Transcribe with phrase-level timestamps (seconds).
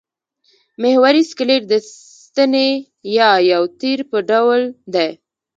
[0.81, 1.73] محوري سکلېټ د
[2.23, 2.69] ستنې
[3.17, 4.61] یا یو تیر په ډول
[4.93, 5.09] دی.